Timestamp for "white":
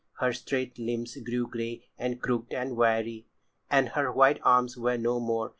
4.11-4.39